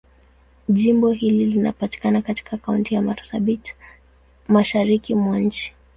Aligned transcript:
Jimbo 0.69 1.11
hili 1.11 1.45
linapatikana 1.45 2.21
katika 2.21 2.57
Kaunti 2.57 2.95
ya 2.95 3.01
Marsabit, 3.01 3.75
Mashariki 4.47 5.15
mwa 5.15 5.39
nchi. 5.39 5.73